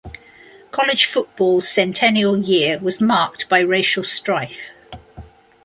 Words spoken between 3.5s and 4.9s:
racial strife.